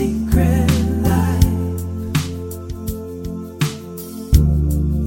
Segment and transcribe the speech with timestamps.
[0.00, 0.64] secret
[1.04, 1.44] life.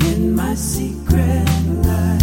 [0.05, 1.49] In my secret
[1.81, 2.21] life.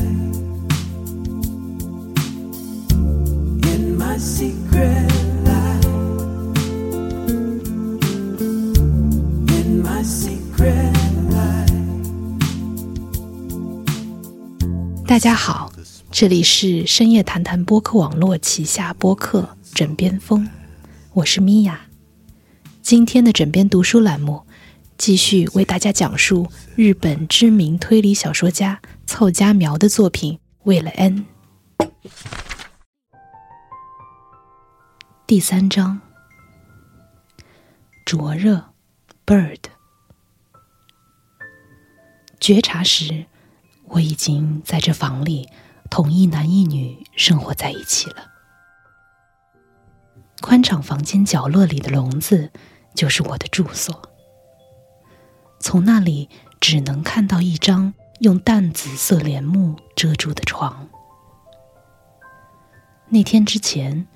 [3.67, 5.11] In my secret
[5.45, 5.85] life.
[9.49, 10.95] In my secret
[11.29, 11.73] life.
[15.09, 15.73] 大家好，
[16.13, 19.41] 这里是深夜谈谈播客网络旗下播客
[19.75, 20.45] 《枕边风》，
[21.15, 21.90] 我是米娅。
[22.83, 24.45] 今天的枕边读书栏目，
[24.97, 30.35] 继续为大家讲述日本知名推理小说家凑佳苗的作品
[30.65, 31.27] 《为了 N》
[35.27, 36.01] 第三章。
[38.05, 38.73] 灼热
[39.25, 39.59] ，Bird。
[42.41, 43.27] 觉察时，
[43.85, 45.49] 我已经在这房里
[45.91, 48.31] 同一男一女生活在一起了。
[50.41, 52.51] 宽敞房间角落里的笼子
[52.95, 54.11] 就是我的住所，
[55.59, 56.29] 从那里
[56.61, 60.89] 只能看到一张用淡紫色帘幕遮住的床。
[63.09, 64.07] 那天之前，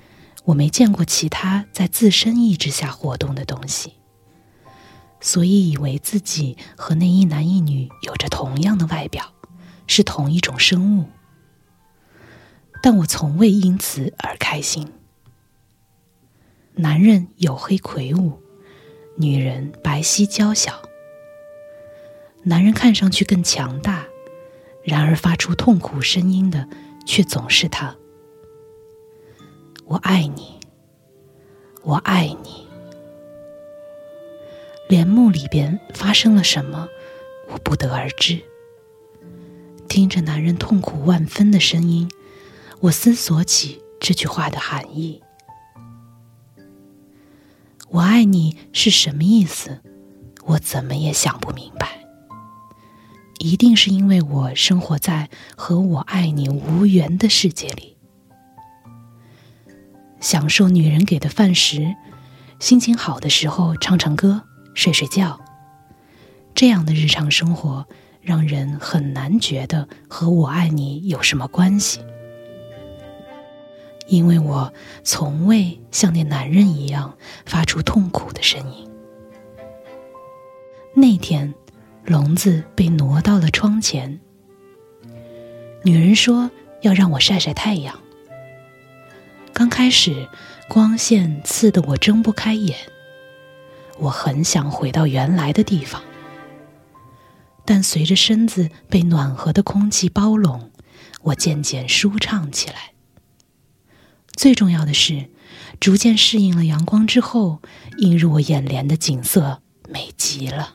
[0.44, 3.94] 我没见过其他在自身意志下活动的东西，
[5.20, 9.32] 所以以为自己和那一男一女有着同样的外表，
[9.86, 11.08] 是同一种生物。
[12.82, 14.92] 但我从未因此而开心。
[16.74, 18.42] 男人黝黑魁梧，
[19.16, 20.82] 女人白皙娇小。
[22.42, 24.06] 男人看上去更强大，
[24.82, 26.68] 然而发出痛苦声音的
[27.06, 27.96] 却总是他。
[29.86, 30.58] 我爱你，
[31.82, 32.66] 我爱你。
[34.88, 36.88] 帘幕里边发生了什么，
[37.48, 38.42] 我不得而知。
[39.88, 42.10] 听着男人痛苦万分的声音，
[42.80, 45.22] 我思索起这句话的含义。
[47.90, 49.80] 我爱你是什么意思？
[50.44, 52.04] 我怎么也想不明白。
[53.38, 57.96] 一定是因为我生活在和我爱你无缘的世界里，
[60.18, 61.94] 享受女人给的饭食，
[62.58, 64.42] 心情好的时候唱唱歌、
[64.74, 65.38] 睡睡觉。
[66.54, 67.86] 这样的日常生活
[68.20, 72.00] 让人很难觉得和我爱你有什么关系。
[74.06, 74.72] 因为我
[75.02, 77.16] 从未像那男人一样
[77.46, 78.88] 发出痛苦的声音。
[80.94, 81.52] 那天，
[82.04, 84.20] 笼子被挪到了窗前。
[85.82, 86.50] 女人说
[86.82, 87.98] 要让我晒晒太阳。
[89.52, 90.28] 刚开始，
[90.68, 92.76] 光线刺得我睁不开眼，
[93.98, 96.02] 我很想回到原来的地方。
[97.64, 100.70] 但随着身子被暖和的空气包拢，
[101.22, 102.93] 我渐渐舒畅起来。
[104.36, 105.30] 最重要的是，
[105.80, 107.62] 逐渐适应了阳光之后，
[107.98, 110.74] 映入我眼帘的景色美极了。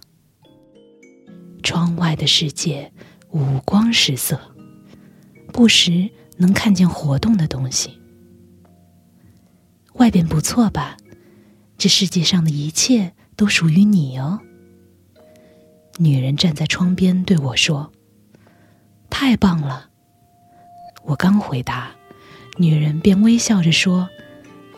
[1.62, 2.92] 窗外的世界
[3.32, 4.40] 五光十色，
[5.52, 8.00] 不时能看见活动的东西。
[9.96, 10.96] 外边不错吧？
[11.78, 14.40] 这世界上的一切都属于你哦。
[15.98, 17.92] 女人站在窗边对我说
[19.12, 19.90] ：“太棒了。”
[21.04, 21.99] 我刚回答。
[22.60, 24.10] 女人便微笑着说：“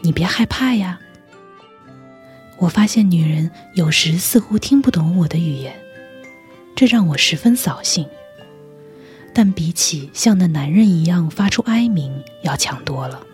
[0.02, 1.00] 你别害怕呀。”
[2.60, 5.74] 我发现女人有时似乎听不懂我的语言，
[6.76, 8.08] 这让我十分扫兴。
[9.34, 13.26] 但比起像那男人一样发出哀鸣，要强多了。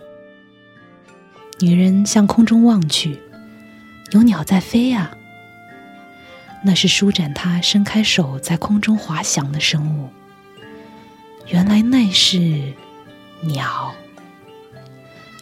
[1.60, 3.20] 女人向空中望去，
[4.12, 5.14] 有鸟在飞呀。
[6.64, 10.08] 那是舒展它伸开手在空中滑翔的生物。
[11.48, 12.72] 原来那是
[13.42, 13.94] 鸟。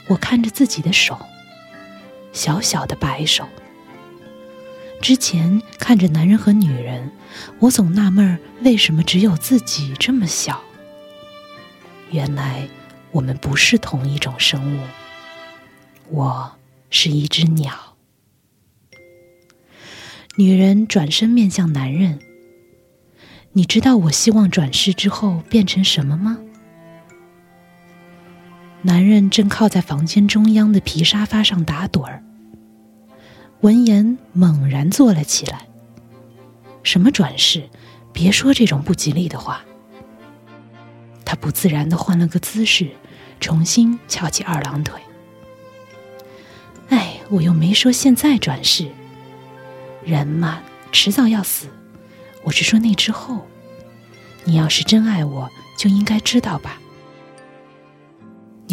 [0.09, 1.19] 我看着自己的手，
[2.33, 3.47] 小小的白手。
[5.03, 7.11] 之前看着男人和女人，
[7.59, 10.63] 我总纳闷儿为什么只有自己这么小。
[12.11, 12.69] 原来
[13.11, 14.81] 我们不是同一种生物。
[16.09, 16.57] 我
[16.89, 17.97] 是一只鸟。
[20.37, 22.21] 女人转身面向男人
[23.53, 26.39] ：“你知道我希望转世之后变成什么吗？”
[28.87, 32.23] 男人正靠在房间中央的皮沙发上打盹儿，
[33.63, 35.67] 闻言猛然坐了起来。
[36.85, 37.69] 什么转世？
[38.13, 39.65] 别说这种不吉利的话。
[41.25, 42.89] 他不自然的换了个姿势，
[43.41, 45.01] 重新翘起二郎腿。
[46.91, 48.89] 哎，我又没说现在转世。
[50.05, 50.63] 人嘛，
[50.93, 51.67] 迟早要死。
[52.45, 53.49] 我是说那之后。
[54.45, 56.81] 你要是真爱我，就应该知道吧。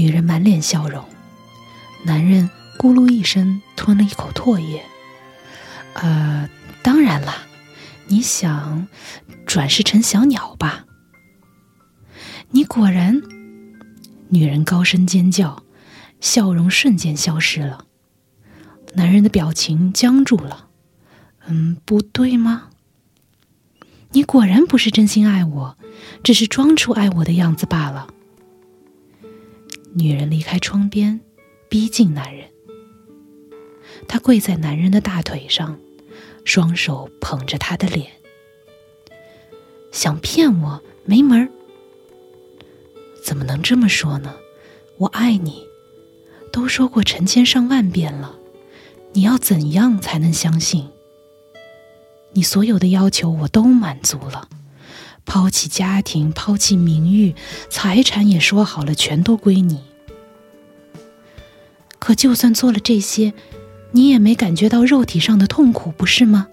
[0.04, 1.02] 女人满脸笑容，
[2.04, 4.84] 男人咕噜一声吞了一口唾液，
[5.94, 6.50] 呃，
[6.82, 7.38] 当然啦，
[8.08, 8.86] 你想
[9.46, 10.84] 转世成小鸟吧？
[12.50, 13.22] 你果然，
[14.28, 15.64] 女人高声尖叫，
[16.20, 17.86] 笑容瞬间消失了，
[18.96, 20.68] 男人的表情僵住了。
[21.46, 22.64] 嗯，不对吗？
[24.10, 25.78] 你果然不是真心爱我，
[26.22, 28.13] 只是装出爱我的样子罢了。
[29.96, 31.22] 女人离开窗边，
[31.70, 32.48] 逼近男人。
[34.08, 35.80] 她跪在男人的大腿上，
[36.44, 38.08] 双手捧着他的脸，
[39.92, 41.48] 想骗我没门儿。
[43.24, 44.36] 怎么能这么说呢？
[44.98, 45.64] 我爱你，
[46.52, 48.36] 都说过成千上万遍了，
[49.14, 50.90] 你要怎样才能相信？
[52.32, 54.50] 你所有的要求我都满足了，
[55.26, 57.36] 抛弃家庭，抛弃名誉，
[57.70, 59.84] 财产也说好了，全都归你。
[62.00, 63.34] 可就算做了这些，
[63.92, 66.48] 你也没感觉到肉体上的痛苦，不是吗？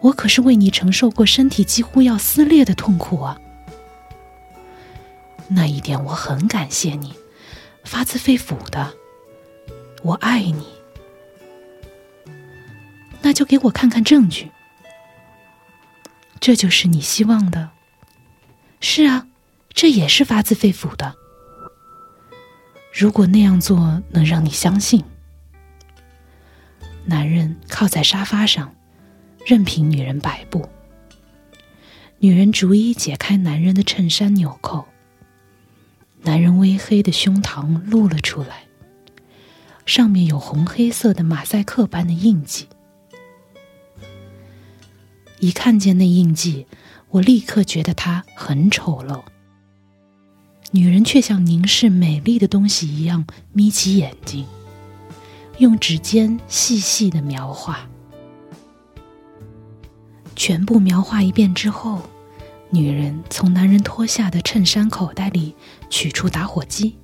[0.00, 3.40] 我可是为你承受过身体几乎要撕裂的痛苦啊！
[5.48, 7.14] 那一点我很感谢你，
[7.84, 8.94] 发自肺腑的，
[10.02, 10.66] 我爱你。
[13.20, 14.50] 那就给我看看证据。
[16.40, 17.70] 这就是你希望的？
[18.80, 19.26] 是啊，
[19.74, 21.14] 这也是发自肺腑的。
[22.92, 25.04] 如果那样做能让你相信，
[27.04, 28.74] 男人靠在沙发上，
[29.44, 30.68] 任凭女人摆布。
[32.18, 34.86] 女人逐一解开男人的衬衫纽扣，
[36.22, 38.64] 男人微黑的胸膛露了出来，
[39.86, 42.68] 上面有红黑色的马赛克般的印记。
[45.40, 46.66] 一看见那印记，
[47.10, 49.22] 我立刻觉得它很丑陋。
[50.70, 54.44] 女人却像凝视美丽的东西一样眯起眼睛，
[55.58, 57.88] 用指尖细细的描画。
[60.36, 62.02] 全部描画一遍之后，
[62.70, 65.54] 女人从男人脱下的衬衫口袋里
[65.88, 66.96] 取出打火机，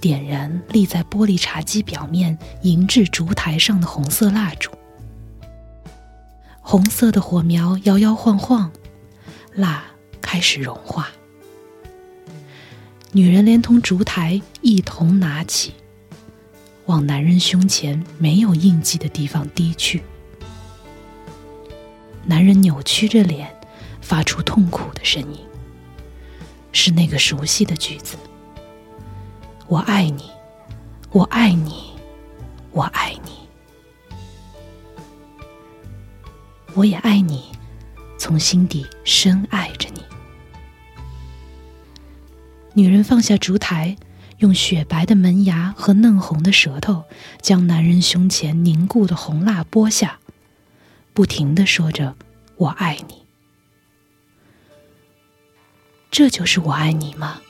[0.00, 4.70] 点燃立在玻璃茶几表面银质烛台上的红色蜡烛。
[6.68, 8.72] 红色的火苗摇摇晃晃，
[9.54, 9.84] 蜡
[10.20, 11.06] 开始融化。
[13.12, 15.74] 女人连同烛台一同拿起，
[16.86, 20.02] 往男人胸前没有印记的地方滴去。
[22.24, 23.48] 男人扭曲着脸，
[24.00, 25.38] 发出痛苦的声音，
[26.72, 28.16] 是那个熟悉的句子
[29.68, 30.28] ：“我爱你，
[31.12, 31.92] 我爱你，
[32.72, 33.25] 我爱你。”
[36.76, 37.42] 我也爱你，
[38.18, 40.02] 从心底深爱着你。
[42.74, 43.96] 女人放下烛台，
[44.40, 47.04] 用雪白的门牙和嫩红的舌头
[47.40, 50.20] 将男人胸前凝固的红蜡剥下，
[51.14, 52.14] 不停的说着
[52.56, 53.24] “我爱你”。
[56.12, 57.40] 这就是我爱你吗？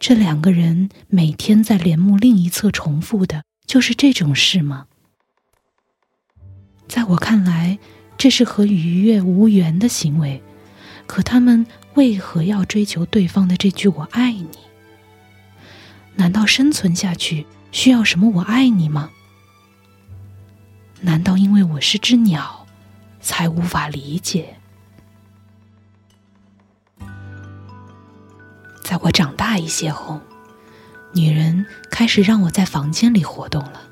[0.00, 4.86] 这两个人每天在帘幕另一侧重复的，就是这种事吗？
[6.88, 7.78] 在我看来。
[8.18, 10.42] 这是和愉悦无缘的行为，
[11.06, 14.48] 可他们为何要追求对方的这句“我爱你”？
[16.16, 19.10] 难道生存下去需要什么“我爱你”吗？
[21.02, 22.66] 难道因为我是只鸟，
[23.20, 24.56] 才无法理解？
[28.82, 30.20] 在我长大一些后，
[31.12, 33.82] 女人开始让我在房间里活动了，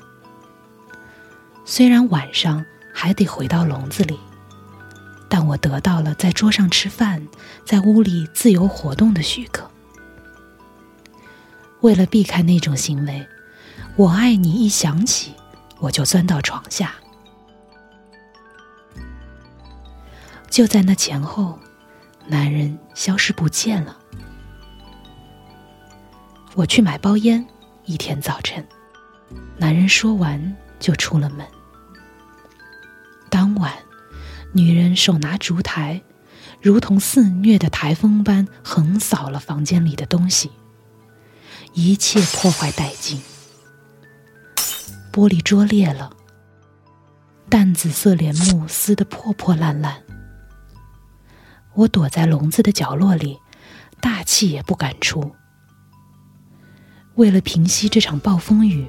[1.63, 2.65] 虽然晚上。
[2.97, 4.17] 还得回到笼子里，
[5.27, 7.27] 但我得到了在桌上吃饭、
[7.65, 9.69] 在屋里自由活动的许可。
[11.81, 13.27] 为了避开那种行为，
[13.97, 15.33] 我爱你一想起，
[15.77, 16.95] 我就钻到床下。
[20.49, 21.59] 就在那前后，
[22.25, 23.97] 男人消失不见了。
[26.55, 27.45] 我去买包烟，
[27.83, 28.65] 一天早晨，
[29.57, 31.45] 男人说完就出了门。
[33.35, 33.73] 当晚，
[34.53, 36.01] 女人手拿烛台，
[36.61, 40.51] 如同肆虐的台风般横扫了房间里的东西，
[41.73, 43.21] 一切破坏殆尽。
[45.11, 46.15] 玻璃桌裂了，
[47.49, 50.01] 淡紫色帘幕撕得破破烂烂。
[51.73, 53.37] 我躲在笼子的角落里，
[53.99, 55.35] 大气也不敢出。
[57.15, 58.87] 为了平息这场暴风雨，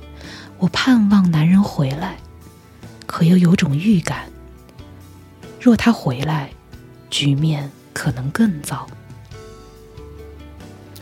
[0.59, 2.19] 我盼望男人回来，
[3.07, 4.31] 可又有种预感。
[5.67, 6.53] 若他回来，
[7.11, 8.87] 局面可能更糟。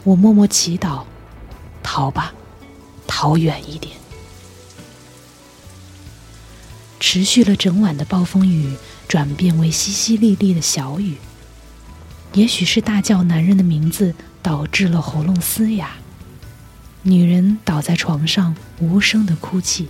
[0.03, 1.05] 我默默祈祷，
[1.83, 2.33] 逃吧，
[3.07, 3.95] 逃远一点。
[6.99, 8.75] 持续了整晚的暴风雨
[9.07, 11.19] 转变为淅淅沥沥的小雨。
[12.33, 15.91] 也许是大叫男人的名字导致了喉咙嘶哑，
[17.03, 19.89] 女人倒在床上无声的哭泣。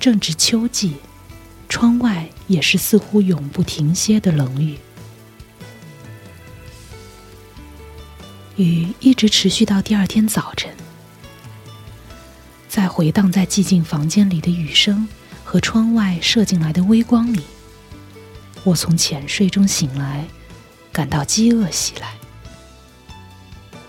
[0.00, 0.96] 正值秋季，
[1.68, 4.78] 窗外也是似乎永不停歇的冷雨，
[8.56, 10.72] 雨一直持续到第二天早晨。
[12.68, 15.06] 在回荡在寂静房间里的雨声
[15.44, 17.40] 和窗外射进来的微光里，
[18.64, 20.26] 我从浅睡中醒来，
[20.90, 22.14] 感到饥饿袭来。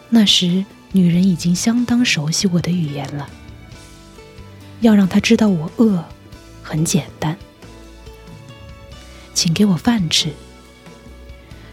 [0.10, 3.30] 那时，女人已经相当熟悉我的语言了。
[4.82, 6.04] 要让她知道我饿，
[6.64, 7.38] 很简单，
[9.34, 10.32] 请给我饭吃。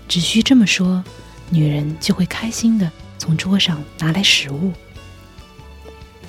[0.09, 1.03] 只需这么说，
[1.51, 4.73] 女人就会开心的从桌上拿来食物。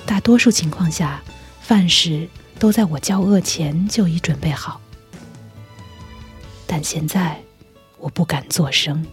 [0.04, 1.22] 大多数情况下，
[1.60, 4.80] 饭食都在我叫饿前就已准备好。
[6.66, 7.40] 但现在，
[7.98, 9.06] 我不敢作声。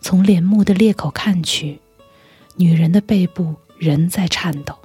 [0.00, 1.80] 从帘幕的裂口看去，
[2.56, 4.76] 女人的背部仍在颤抖。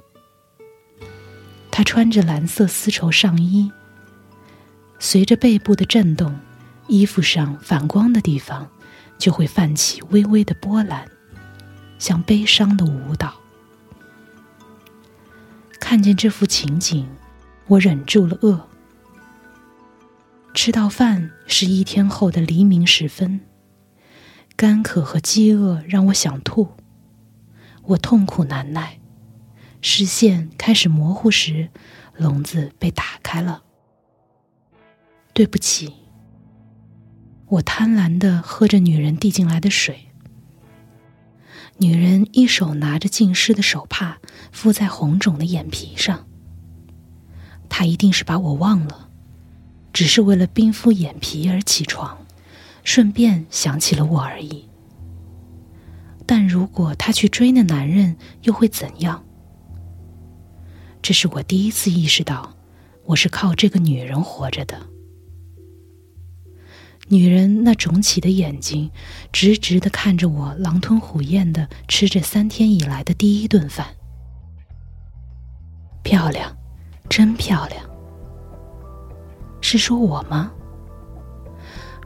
[1.70, 3.70] 她穿着蓝色丝绸上衣，
[4.98, 6.38] 随着背部的震动，
[6.86, 8.68] 衣服上反光的地方
[9.16, 11.08] 就会泛起微微的波澜，
[11.98, 13.34] 像悲伤的舞蹈。
[15.78, 17.08] 看见这幅情景，
[17.66, 18.68] 我忍住了饿。
[20.52, 23.40] 吃到饭是一天后的黎明时分，
[24.56, 26.74] 干渴和饥饿让我想吐，
[27.84, 28.98] 我痛苦难耐，
[29.80, 31.68] 视线开始模糊时，
[32.16, 33.62] 笼子被打开了。
[35.38, 35.92] 对不起，
[37.46, 40.08] 我贪婪的喝着女人递进来的水。
[41.76, 44.18] 女人一手拿着浸湿的手帕
[44.50, 46.26] 敷在红肿的眼皮上，
[47.68, 49.10] 她一定是把我忘了，
[49.92, 52.18] 只是为了冰敷眼皮而起床，
[52.82, 54.68] 顺便想起了我而已。
[56.26, 59.24] 但如果她去追那男人，又会怎样？
[61.00, 62.56] 这是我第一次意识到，
[63.04, 64.84] 我是靠这个女人活着的。
[67.10, 68.90] 女人那肿起的眼睛，
[69.32, 73.86] 直直的看着我，狼吞虎咽的吃着三天以来的第一顿饭。
[76.02, 76.54] 漂亮，
[77.08, 77.82] 真漂亮。
[79.60, 80.52] 是说我吗？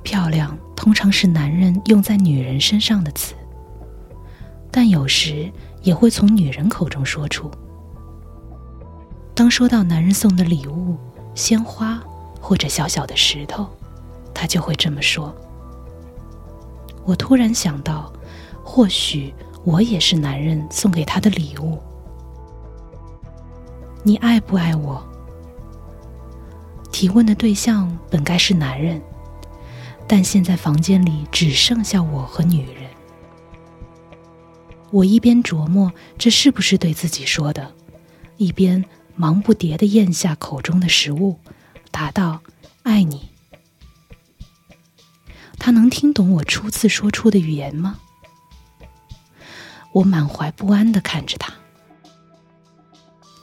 [0.04, 3.34] 漂亮通常是男人用在女人身上的词，
[4.70, 7.50] 但有时也会从女人口中说出。
[9.34, 10.96] 当收到男人送的礼物，
[11.34, 12.00] 鲜花
[12.40, 13.68] 或者小小的石头。
[14.42, 15.32] 他就会这么说。
[17.04, 18.12] 我突然想到，
[18.64, 19.32] 或许
[19.62, 21.78] 我也是男人送给他的礼物。
[24.02, 25.00] 你爱不爱我？
[26.90, 29.00] 提问的对象本该是男人，
[30.08, 32.90] 但现在房间里只剩下我和女人。
[34.90, 37.72] 我一边琢磨这是不是对自己说的，
[38.38, 38.84] 一边
[39.14, 41.38] 忙不迭的咽下口中的食物，
[41.92, 42.40] 答道
[42.82, 43.30] ：“爱你。”
[45.64, 48.00] 他能听懂我初次说出的语言吗？
[49.92, 51.54] 我满怀不安的看着他，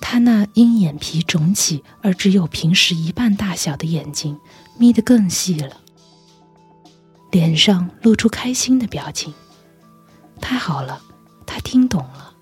[0.01, 4.37] 他那因眼皮肿起而只有平时一半大小的眼睛
[4.77, 5.77] 眯得更细了，
[7.31, 9.33] 脸上露出开心的表情。
[10.41, 11.01] 太好了，
[11.45, 12.33] 他听懂了。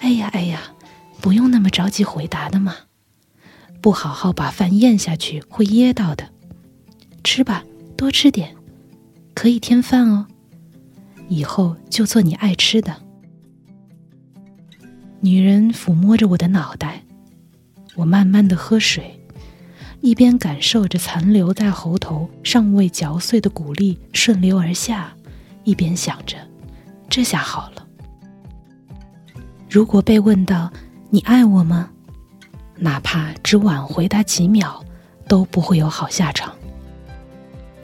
[0.00, 0.62] 哎呀哎呀，
[1.20, 2.74] 不用那么着急回答的嘛，
[3.80, 6.32] 不好好把饭咽下去会噎到的，
[7.22, 7.62] 吃吧。
[8.04, 8.54] 多吃点，
[9.32, 10.26] 可以添饭哦。
[11.26, 12.94] 以后就做你爱吃的。
[15.20, 17.02] 女人抚摸着我的脑袋，
[17.94, 19.18] 我慢慢的喝水，
[20.02, 25.10] 一边感受着残留在喉头尚未嚼碎的谷粒顺流而下，
[25.62, 26.36] 一边想着：
[27.08, 27.86] 这下好了。
[29.70, 30.70] 如果被问到
[31.08, 31.88] 你爱我吗，
[32.76, 34.84] 哪怕只晚回答几秒，
[35.26, 36.54] 都不会有好下场。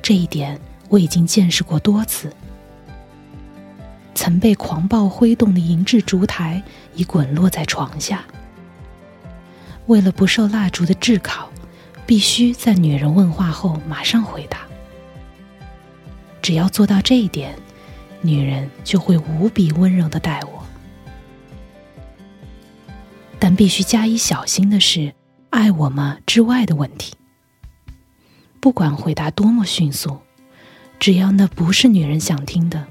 [0.02, 2.32] 这一点我已经见识过多次。
[4.14, 6.62] 曾被狂暴挥动的银质烛台
[6.94, 8.24] 已滚落在床下。
[9.86, 11.50] 为了不受蜡烛的炙烤，
[12.06, 14.60] 必须在女人问话后马上回答。
[16.42, 17.54] 只要做到这一点，
[18.20, 20.64] 女人就会无比温柔的待我。
[23.38, 25.14] 但必须加以小心的是，
[25.48, 27.14] 爱我吗之外的问题。
[28.60, 30.18] 不管回答多么迅速，
[30.98, 32.86] 只要那不是女人想听的，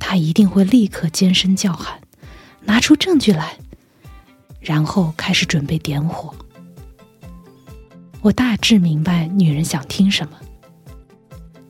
[0.00, 2.00] 他一定会立刻尖声叫喊
[2.64, 3.56] ：“拿出证据来！”
[4.60, 6.34] 然后开始准备点火。
[8.20, 10.36] 我大致明白女人想听什么。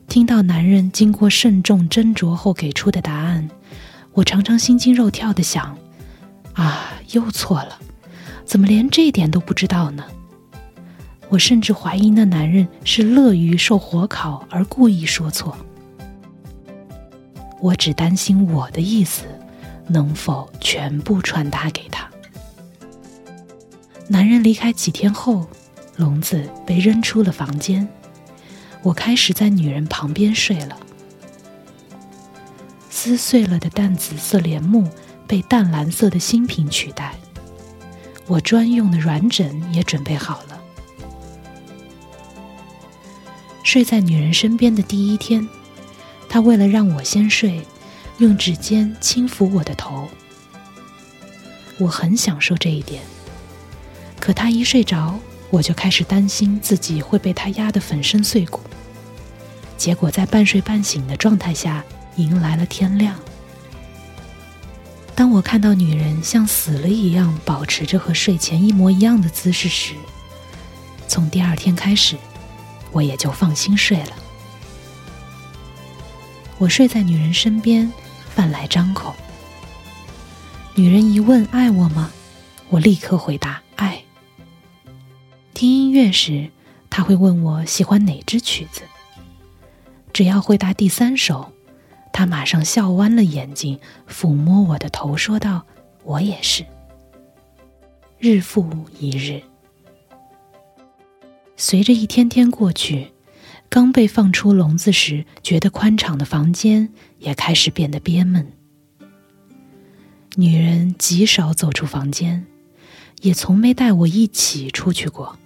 [0.07, 3.49] 听到男人经过慎重斟酌后给出的答案，
[4.13, 5.77] 我常常心惊肉跳的想：
[6.53, 7.79] 啊，又错了，
[8.45, 10.03] 怎么连这点都不知道呢？
[11.33, 15.57] 我甚至怀疑那男人是乐于受火烤而故意说错。
[17.59, 19.25] 我只担心我的意思
[19.87, 22.07] 能否全部传达给他。
[24.07, 25.47] 男人离开几天后，
[25.95, 27.87] 笼子被扔出了房间。
[28.83, 30.77] 我开始在女人旁边睡了。
[32.91, 34.87] 撕碎了的淡紫色帘幕
[35.25, 37.15] 被淡蓝色的新品取代。
[38.27, 40.52] 我专用的软枕也准备好了。
[43.73, 45.49] 睡在女人身边的第一天，
[46.29, 47.65] 她为了让我先睡，
[48.19, 50.07] 用指尖轻抚我的头。
[51.79, 53.01] 我很享受这一点。
[54.19, 58.59] 可她一睡着，我就开始担心自己会被她压得粉身碎骨。
[59.75, 61.83] 结果在半睡半醒的状态下，
[62.17, 63.19] 迎来了天亮。
[65.15, 69.95] 当我看到女人像死了一样保持着和睡前一模一样的姿势时，
[71.07, 72.15] 从第二天开始，
[72.93, 74.13] 我也就放心睡了。
[76.57, 77.91] 我睡在女人身边，
[78.29, 79.13] 饭来张口。
[80.75, 82.09] 女人一问爱我吗？
[82.69, 84.01] 我立刻回答爱。
[85.53, 86.49] 听音乐时，
[86.89, 88.83] 她会问我喜欢哪支曲子。
[90.13, 91.51] 只要回答第三首，
[92.11, 95.65] 他马上笑弯了眼睛，抚摸我的头，说道
[96.05, 96.63] ：“我也是。”
[98.19, 98.69] 日复
[98.99, 99.41] 一日，
[101.55, 103.11] 随着一天天过去，
[103.69, 108.51] 刚被放出笼子时觉得宽敞的房间也开始变得憋闷。
[110.35, 112.45] 女人极少走出房间，
[113.21, 115.37] 也从没带我一起出去过。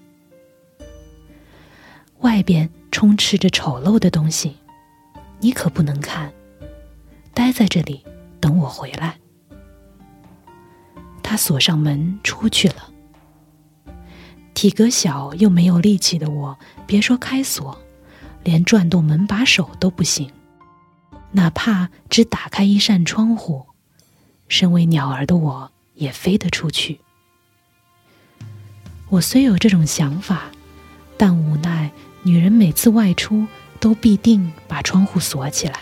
[2.20, 2.70] 外边。
[2.90, 4.56] 充斥着丑陋的东西，
[5.40, 6.34] 你可不能看。
[7.32, 8.04] 待在这里，
[8.40, 9.20] 等我回来。
[11.22, 12.87] 他锁上门出去了。
[14.58, 17.80] 体格小又没有力气的我，别说开锁，
[18.44, 20.32] 连转动门把手都不行。
[21.34, 23.68] 哪怕只打开一扇窗户，
[24.48, 27.00] 身为鸟儿的我也飞得出去。
[29.10, 30.46] 我虽有这种想法，
[31.20, 31.92] 但无奈。
[32.24, 33.46] 女人每次外出
[33.80, 35.82] 都必定把窗户锁起来。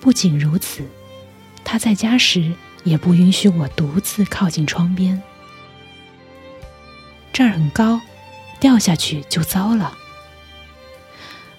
[0.00, 0.84] 不仅如此，
[1.64, 2.52] 她在家时
[2.84, 5.22] 也不允许我独自靠近窗边。
[7.34, 8.00] 这儿很高，
[8.58, 9.92] 掉下去就糟了。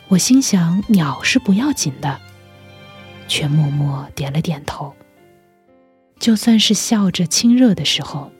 [0.07, 2.19] 我心想，鸟是不要紧的，
[3.27, 4.95] 却默默点了点头。
[6.17, 8.31] 就算是笑着亲热的时候，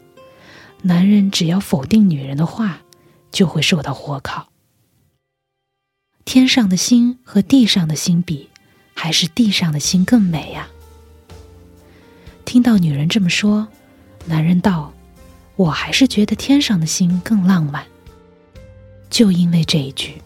[0.81, 2.79] 男人只要否定女人的话。
[3.31, 4.47] 就会受到火烤。
[6.23, 8.49] 天上的星和地上的星比，
[8.93, 10.69] 还是地上的星更美呀？
[12.45, 13.67] 听到女人这么说，
[14.25, 14.93] 男人道
[15.55, 17.85] ：“我还是觉得天上的星更浪漫。”
[19.09, 20.21] 就因为这一句，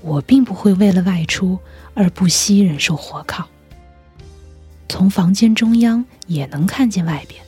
[0.00, 1.58] 我并不会为了外出
[1.92, 3.46] 而不惜忍受火烤。
[4.88, 7.42] 从房间中央也能看见外边。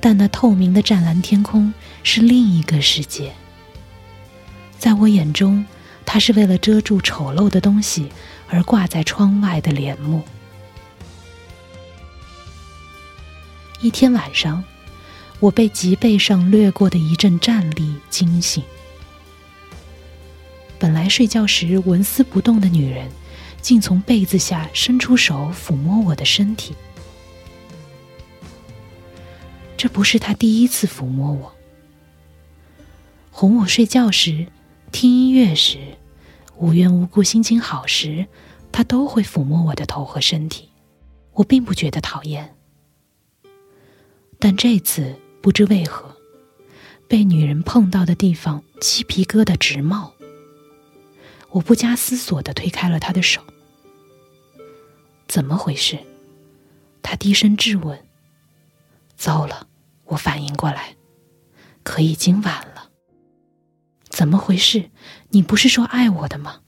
[0.00, 3.32] 但那透明的湛蓝天空是另一个世界，
[4.76, 5.64] 在我眼中，
[6.04, 8.10] 它是为了遮住丑陋的东西
[8.48, 10.22] 而挂在窗外的帘幕。
[13.82, 14.62] 一天晚上，
[15.40, 18.62] 我被脊背上掠过的一阵战栗惊醒。
[20.78, 23.10] 本来睡觉时纹丝不动的女人，
[23.60, 26.76] 竟从被子下伸出手抚摸我的身体。
[29.76, 31.52] 这不是他第一次抚摸我，
[33.32, 34.46] 哄我睡觉时、
[34.92, 35.78] 听音乐时、
[36.56, 38.28] 无缘无故心情好时，
[38.70, 40.68] 他都会抚摸我的头和身体。
[41.32, 42.54] 我并不觉得讨厌，
[44.44, 46.16] 但这次不知为何，
[47.06, 50.12] 被女人碰到的地方鸡皮疙瘩直冒。
[51.50, 53.40] 我不加思索的推开了他的手。
[55.28, 55.96] 怎么回事？
[57.04, 57.96] 他低声质问。
[59.14, 59.68] 糟了。
[60.06, 60.96] 我反应过来，
[61.84, 62.90] 可已经晚了。
[64.08, 64.90] 怎么回事？
[65.28, 66.62] 你不是说爱我的吗？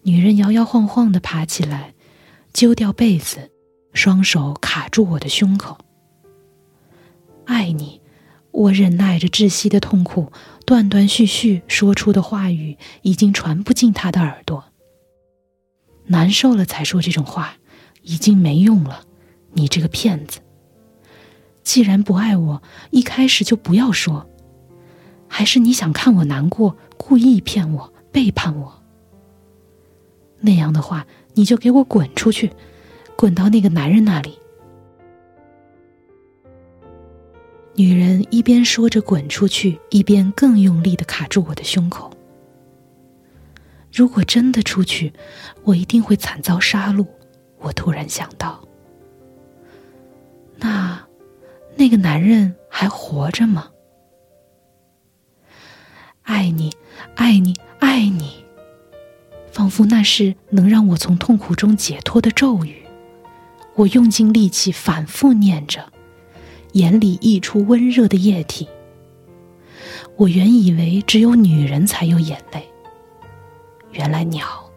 [0.00, 1.94] 女人摇摇晃晃的爬起来，
[2.54, 3.52] 揪掉被子，
[3.92, 5.78] 双手卡住我的胸口。
[7.44, 8.00] 爱你，
[8.52, 10.32] 我忍耐着窒息的痛苦，
[10.64, 14.64] 断断续续说出的话语已经传不进他的耳朵。
[16.06, 17.56] 难受了才说这种话，
[18.02, 19.04] 已经没用了，
[19.52, 20.40] 你这个骗子！
[21.62, 24.28] 既然不爱我，一开始就不要说。
[25.28, 28.82] 还是你想看我难过，故意骗我、背叛我？
[30.40, 32.52] 那样的话，你就给我滚出去，
[33.20, 34.38] 滚到那个男人那里。
[37.74, 42.10] 女人一边说着“滚出去”，一边更用力的卡住我的胸口。
[43.92, 45.12] 如果真的出去，
[45.64, 47.06] 我一定会惨遭杀戮。
[47.58, 48.66] 我突然想到，
[50.56, 51.06] 那
[51.76, 53.68] 那个男人还活着吗？
[56.22, 56.72] 爱你，
[57.16, 58.42] 爱你，爱你，
[59.52, 62.79] 仿佛那是能让我从痛苦中解脱的咒语。
[63.80, 65.90] 我用尽力气反复念着，
[66.72, 68.68] 眼里溢出温热的液体。
[70.16, 72.68] 我原以为只有女人才有眼泪。
[73.92, 74.70] 原来鸟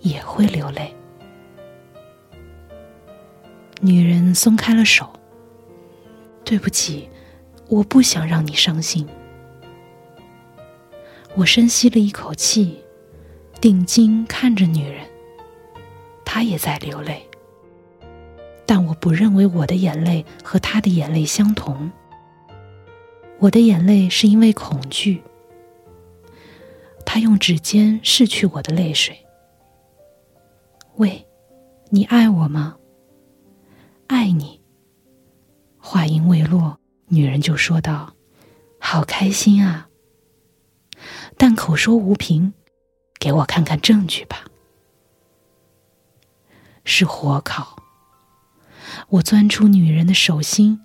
[0.00, 0.94] 也会流泪。
[3.82, 5.12] 女人松开了手。
[6.42, 7.10] 对不起，
[7.68, 9.06] 我不想让你伤心。
[11.34, 12.78] 我深吸了一口气，
[13.60, 15.06] 定睛看着女人，
[16.24, 17.28] 她也在流泪。
[18.66, 21.90] 但我不认为我的眼泪和她的眼泪相同。
[23.38, 25.22] 我的眼泪是因为恐惧。
[27.04, 29.18] 他用指尖拭去我的泪水。
[30.96, 31.26] 喂，
[31.90, 32.76] 你爱我吗？
[34.06, 34.60] 爱你。
[35.78, 38.14] 话音未落，女人就说道
[38.78, 39.88] ：“好开心啊！”
[41.36, 42.54] 但口说无凭，
[43.18, 44.44] 给我看看证据吧。
[46.84, 47.81] 是火烤。
[49.08, 50.80] 我钻出女人的手心，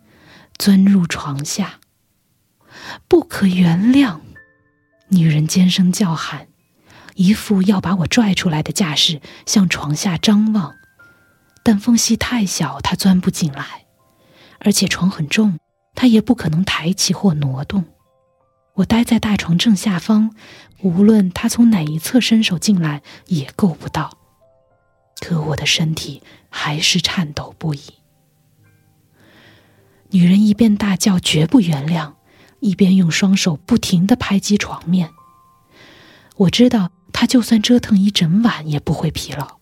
[0.57, 1.79] 钻入床下。
[3.07, 4.19] 不可原谅。
[5.09, 6.47] 女人尖声叫喊，
[7.15, 10.75] 一副要把我拽出来的架势，向床下张望。
[11.63, 13.85] 但缝隙太小，她钻不进来，
[14.59, 15.59] 而且床很重，
[15.95, 17.85] 她也不可能抬起或挪动。
[18.75, 20.35] 我待在大床正下方，
[20.81, 24.17] 无论她从哪一侧伸手进来，也够不到。
[25.19, 26.21] 可我的身体
[26.59, 27.81] 还是颤抖不已。
[30.09, 32.13] 女人一边大叫“绝不原谅”。
[32.59, 35.11] 一边用双手不停的拍击床面，
[36.37, 39.59] 我知道他就算折腾一整晚也不会疲劳。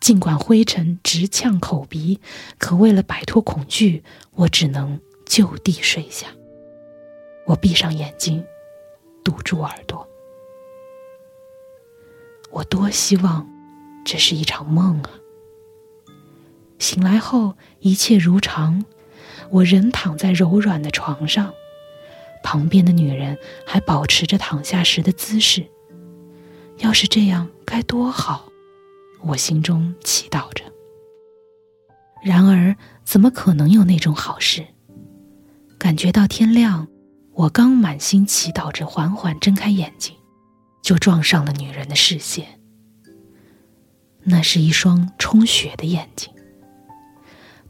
[0.00, 2.20] 尽管灰尘直呛口鼻，
[2.56, 4.04] 可为了摆脱恐惧，
[4.36, 6.28] 我只能就地睡下。
[7.46, 8.44] 我闭上眼睛，
[9.24, 10.08] 堵住耳朵。
[12.52, 13.44] 我多希望
[14.04, 15.10] 这是一场梦啊！
[16.78, 18.84] 醒来后一切如常，
[19.50, 21.52] 我仍躺在柔软的床上。
[22.42, 25.66] 旁边的女人还保持着躺下时的姿势，
[26.78, 28.48] 要是这样该多好！
[29.22, 30.62] 我心中祈祷着。
[32.22, 34.66] 然而，怎么可能有那种好事？
[35.78, 36.86] 感觉到天亮，
[37.32, 40.14] 我刚满心祈祷着，缓缓睁开眼睛，
[40.82, 42.60] 就撞上了女人的视线。
[44.24, 46.33] 那是一双充血的眼睛。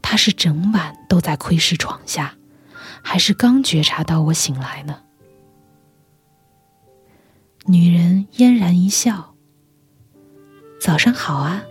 [0.07, 2.35] 他是整晚都在窥视床下。
[3.01, 4.99] 还是刚觉察到我醒来呢。
[7.65, 9.35] 女人嫣然一笑
[10.79, 11.63] ：“早上好啊，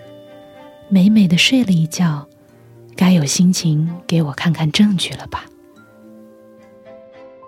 [0.89, 2.29] 美美的睡了一觉，
[2.97, 5.45] 该有心情给我看看证据了吧？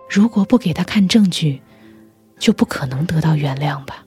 [0.09, 1.61] 如果不给他看证据，
[2.39, 4.05] 就不可能得到原谅吧？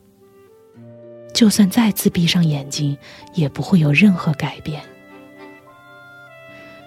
[1.34, 2.98] 就算再次闭上眼睛，
[3.34, 4.82] 也不会有任何改变。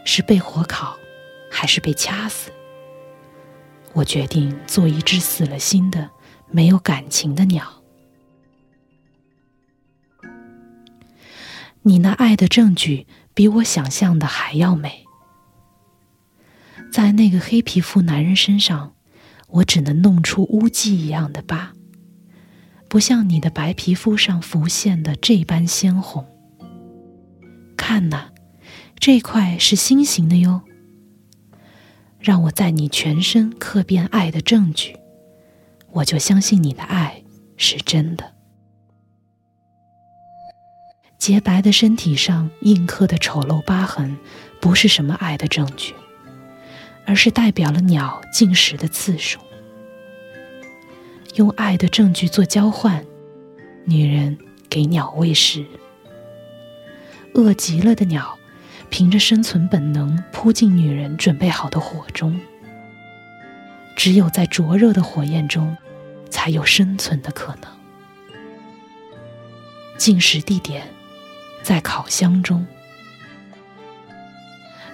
[0.04, 0.96] 是被火烤，
[1.50, 2.50] 还是被掐死？”
[3.94, 6.10] 我决定做一只死了心的、
[6.50, 7.82] 没有感情的鸟。
[11.82, 15.04] 你那爱的证据比我想象的还要美。
[16.90, 18.94] 在那个黑皮肤男人身上，
[19.48, 21.72] 我只能弄出污迹一样的疤，
[22.88, 26.26] 不像你的白皮肤上浮现的这般鲜红。
[27.76, 28.31] 看呐，
[29.04, 30.62] 这块是心形的哟。
[32.20, 34.96] 让我在你全身刻遍爱的证据，
[35.90, 37.24] 我就相信你的爱
[37.56, 38.32] 是真的。
[41.18, 44.16] 洁白的身体上印刻的丑陋疤痕，
[44.60, 45.92] 不是什么爱的证据，
[47.04, 49.40] 而是代表了鸟进食的次数。
[51.34, 53.04] 用爱的证据做交换，
[53.84, 54.38] 女人
[54.70, 55.66] 给鸟喂食，
[57.34, 58.38] 饿极了的鸟。
[58.92, 62.38] 凭着生存本能扑进女人准备好的火中，
[63.96, 65.74] 只有在灼热的火焰中，
[66.28, 67.70] 才有生存的可能。
[69.96, 70.86] 进食地点
[71.62, 72.66] 在烤箱中，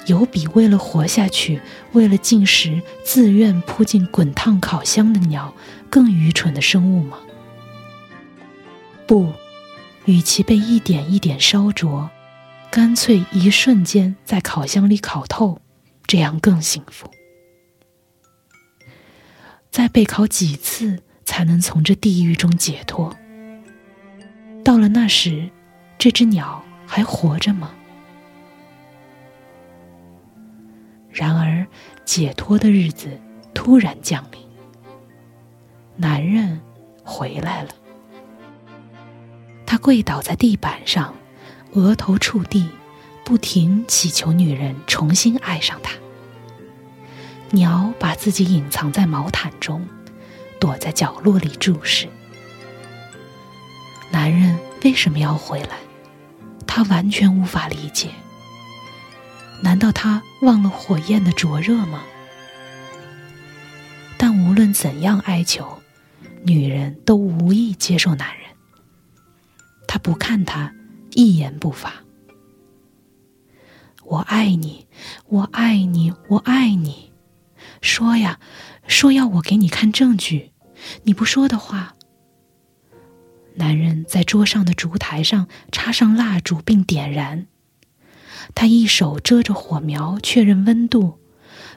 [0.07, 5.53] 有比为了活下去、为了进食自愿扑进滚烫烤箱的鸟
[5.91, 7.19] 更愚蠢的生物吗？
[9.09, 9.33] 不，
[10.05, 12.09] 与其被一点一点烧灼，
[12.71, 15.61] 干脆一瞬间在烤箱里烤透，
[16.07, 17.11] 这样更幸福。
[19.71, 23.15] 再被烤几次，才能从这地狱中解脱？
[24.65, 25.49] 到了那时，
[25.99, 27.73] 这只鸟还活着吗？
[31.11, 31.67] 然而，
[32.05, 33.09] 解脱的日子
[33.55, 34.41] 突然降临。
[35.97, 36.61] 男人
[37.03, 37.71] 回来了，
[39.67, 41.15] 他跪倒在地板上，
[41.73, 42.69] 额头触地，
[43.25, 45.95] 不停祈求女人重新爱上他。
[47.51, 49.87] 鸟把自己隐藏在毛毯中，
[50.61, 52.09] 躲在角落里注视。
[54.11, 55.79] 男人为什么要回来？
[56.67, 58.11] 他完全无法理解。
[59.63, 62.03] 难道他忘了火焰的灼热吗？
[64.17, 65.81] 但无论怎样哀求，
[66.43, 68.47] 女人都无意接受男人。
[69.87, 70.73] 他不看他，
[71.13, 71.93] 一言不发。
[74.05, 74.87] 我爱你，
[75.29, 77.13] 我爱你，我爱你。
[77.81, 78.41] 说呀，
[78.87, 80.53] 说要我给你看证据，
[81.03, 81.95] 你不说的话。
[83.57, 87.47] 男人在桌上的烛台上插上蜡烛并点燃，
[88.55, 91.19] 他一手遮着火苗确认温度，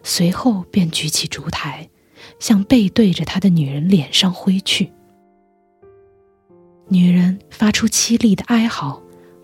[0.04, 1.90] 随后便举起烛台，
[2.40, 4.94] 向背对着他的女人脸上挥去。
[6.88, 9.02] 女人发出凄厉的哀嚎，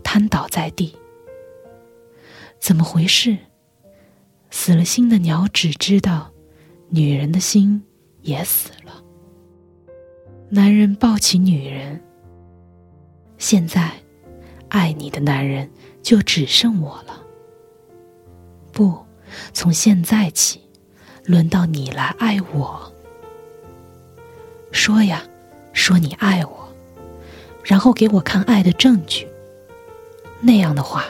[0.08, 0.96] 瘫倒在地。
[2.60, 3.38] 怎么回事？
[4.50, 6.32] 死了心的鸟只知道。
[6.88, 7.84] 女人的心
[8.22, 9.04] 也死了。
[10.48, 12.02] 男人抱起女人。
[13.38, 13.92] 现在，
[14.70, 15.70] 爱你的男人
[16.02, 17.22] 就只剩我了。
[18.72, 18.98] 不，
[19.52, 20.62] 从现在起，
[21.26, 22.90] 轮到你来爱我。
[24.72, 25.22] 说呀，
[25.74, 26.74] 说你爱我，
[27.62, 29.28] 然后给我看爱的证据。
[30.42, 31.06] 那样的话，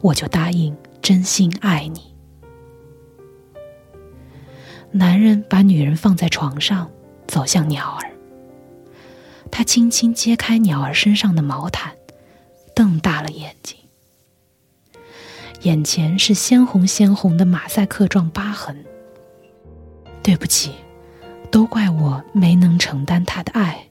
[0.00, 2.14] 我就答应真心爱你。
[4.92, 6.90] 男人把女人放在床上，
[7.26, 8.10] 走向鸟儿。
[9.50, 11.94] 他轻轻揭开鸟儿身上的毛毯，
[12.74, 13.76] 瞪大了眼睛。
[15.62, 18.84] 眼前是鲜红鲜红的马赛克状疤痕。
[20.22, 20.72] 对不起，
[21.50, 23.89] 都怪我没能承担他的爱。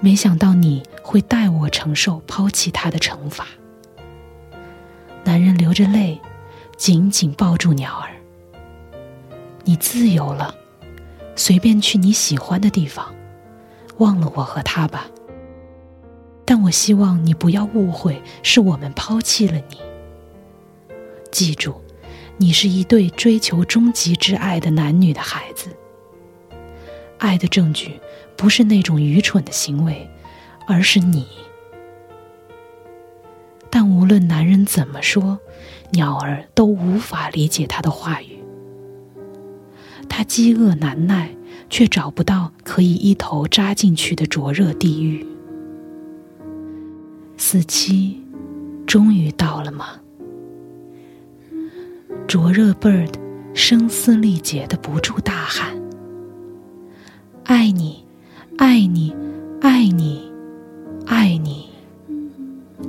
[0.00, 3.46] 没想到你会代我承受抛弃他的惩罚。
[5.24, 6.20] 男人流着泪，
[6.76, 8.10] 紧紧抱住鸟儿。
[9.64, 10.54] 你自由了，
[11.34, 13.14] 随便去你喜欢的地方，
[13.96, 15.06] 忘了我和他吧。
[16.44, 19.78] 但我希望你不要误会，是我们抛弃了你。
[21.32, 21.80] 记住，
[22.36, 25.74] 你是一对追求终极之爱的男女的孩子。
[27.16, 27.98] 爱的证据
[28.36, 30.08] 不是那种愚蠢的行为，
[30.66, 31.26] 而是你。
[33.70, 35.38] 但无论男人怎么说，
[35.90, 38.38] 鸟儿都无法理解他的话语。
[40.08, 41.34] 他饥饿难耐，
[41.68, 45.26] 却找不到可以一头扎进去的灼热地狱。
[47.36, 48.22] 死期
[48.86, 50.00] 终于到了吗？
[52.28, 53.12] 灼热 bird
[53.54, 55.76] 声嘶力竭的不住大喊
[57.44, 58.03] ：“爱你，
[58.56, 59.12] 爱你，
[59.60, 60.30] 爱你，
[61.06, 61.68] 爱你，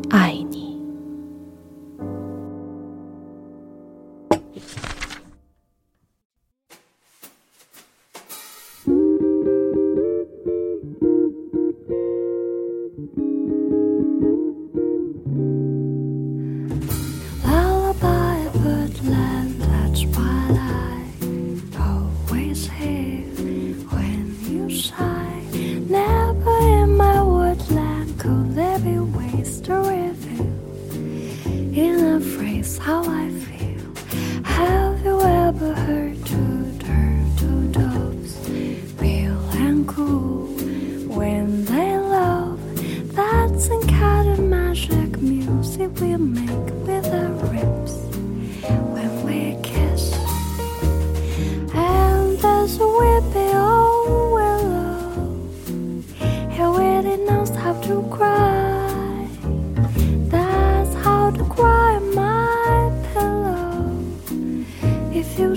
[0.09, 0.64] 爱你。”
[32.65, 34.43] is how I feel.
[34.43, 36.25] Have you ever heard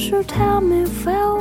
[0.09, 1.38] should tell me fell.